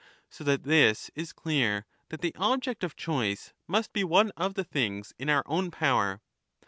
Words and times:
So 0.31 0.43
that 0.45 0.63
this 0.63 1.11
is 1.13 1.31
clear, 1.31 1.85
that 2.09 2.21
the 2.21 2.33
object 2.39 2.83
of 2.83 2.95
choice 2.95 3.53
must 3.67 3.93
be 3.93 4.03
one 4.03 4.31
of 4.35 4.55
the 4.55 4.63
things 4.63 5.13
in 5.19 5.29
our 5.29 5.43
own 5.45 5.69
power. 5.69 6.21